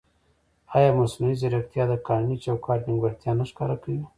[0.75, 4.03] ایا مصنوعي ځیرکتیا د قانوني چوکاټ نیمګړتیا نه ښکاره کوي؟